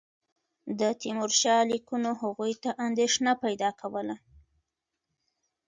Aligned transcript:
د 0.79 0.81
تیمورشاه 1.01 1.67
لیکونو 1.71 2.09
هغوی 2.21 2.53
ته 2.63 2.69
اندېښنه 2.85 3.31
پیدا 3.43 3.69
کوله. 3.81 4.15